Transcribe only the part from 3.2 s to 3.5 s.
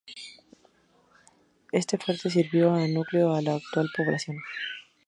a